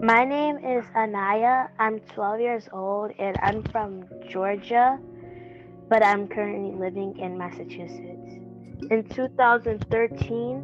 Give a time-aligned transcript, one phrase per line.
[0.00, 1.70] My name is Anyah.
[1.80, 4.96] I'm 12 years old and I'm from Georgia,
[5.88, 8.36] but I'm currently living in Massachusetts.
[8.92, 10.62] In 2013,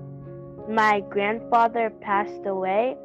[0.68, 2.96] my grandfather passed away.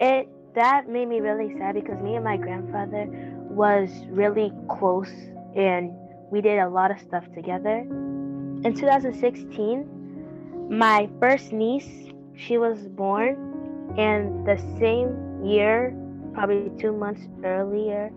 [0.00, 3.08] It that made me really sad because me and my grandfather
[3.50, 5.10] was really close
[5.56, 5.90] and
[6.30, 7.78] we did a lot of stuff together.
[7.78, 15.94] In 2016, my first niece, she was born and the same year,
[16.34, 18.10] probably 2 months earlier,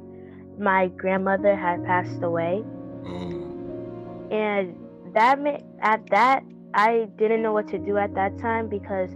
[0.57, 2.63] my grandmother had passed away.
[3.05, 4.27] Oh.
[4.31, 4.75] And
[5.13, 5.39] that
[5.81, 6.43] at that
[6.73, 9.09] I didn't know what to do at that time because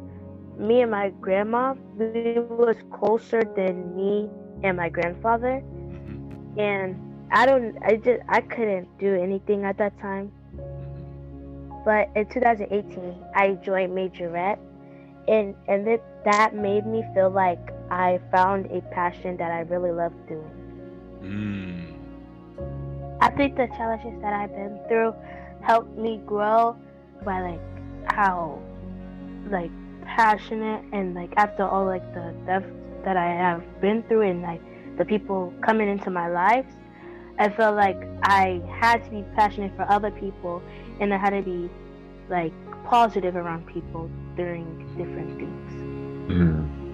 [0.57, 4.29] me and my grandma we was closer than me
[4.63, 6.57] and my grandfather Mhm.
[6.57, 6.95] and
[7.31, 10.31] I don't I just I couldn't do anything at that time.
[10.55, 11.83] Mhm.
[11.85, 14.59] But in 2018 I joined Majorette
[15.27, 19.91] and and that that made me feel like I found a passion that I really
[19.91, 20.51] love doing.
[21.21, 21.95] Mm.
[23.21, 25.13] I think the challenges that I've been through
[25.61, 26.77] helped me grow
[27.23, 27.59] by like
[28.13, 28.61] how
[29.49, 29.71] like
[30.05, 32.63] passionate and like after all like the death
[33.03, 34.61] that I have been through and like
[34.97, 36.73] the people coming into my lives,
[37.37, 40.61] I felt like I had to be passionate for other people
[40.99, 41.69] and I had to be
[42.29, 42.53] like
[42.85, 44.65] positive around people during
[44.97, 45.71] different things.
[46.31, 46.88] Mm.